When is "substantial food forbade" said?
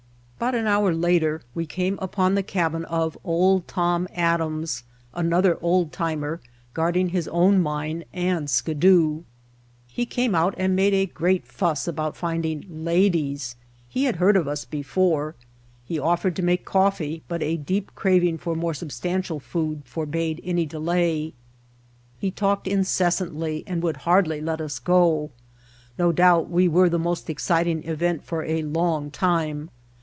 18.73-20.41